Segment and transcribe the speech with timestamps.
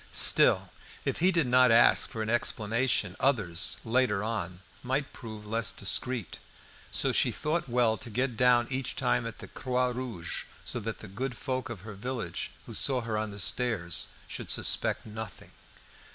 [0.13, 0.71] Still,
[1.05, 6.39] if he did not ask for any explanation, others, later on, might prove less discreet.
[6.89, 10.97] So she thought well to get down each time at the "Croix Rouge," so that
[11.05, 15.51] the good folk of her village who saw her on the stairs should suspect nothing.